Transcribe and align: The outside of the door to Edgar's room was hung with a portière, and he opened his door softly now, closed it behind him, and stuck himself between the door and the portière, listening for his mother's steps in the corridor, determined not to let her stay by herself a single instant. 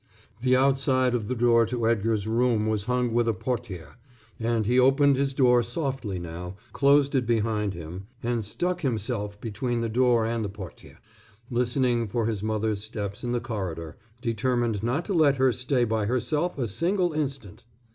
The 0.41 0.55
outside 0.55 1.13
of 1.13 1.27
the 1.27 1.35
door 1.35 1.67
to 1.67 1.87
Edgar's 1.87 2.25
room 2.25 2.65
was 2.65 2.85
hung 2.85 3.13
with 3.13 3.27
a 3.27 3.33
portière, 3.35 3.97
and 4.39 4.65
he 4.65 4.79
opened 4.79 5.15
his 5.15 5.35
door 5.35 5.61
softly 5.61 6.17
now, 6.17 6.55
closed 6.73 7.13
it 7.13 7.27
behind 7.27 7.75
him, 7.75 8.07
and 8.23 8.43
stuck 8.43 8.81
himself 8.81 9.39
between 9.39 9.81
the 9.81 9.89
door 9.89 10.25
and 10.25 10.43
the 10.43 10.49
portière, 10.49 10.97
listening 11.51 12.07
for 12.07 12.25
his 12.25 12.41
mother's 12.41 12.83
steps 12.83 13.23
in 13.23 13.31
the 13.31 13.39
corridor, 13.39 13.95
determined 14.21 14.81
not 14.81 15.05
to 15.05 15.13
let 15.13 15.35
her 15.37 15.51
stay 15.51 15.83
by 15.83 16.07
herself 16.07 16.57
a 16.57 16.67
single 16.67 17.13
instant. 17.13 17.63